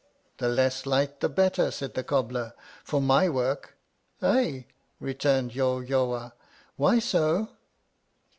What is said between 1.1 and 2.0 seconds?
the better, said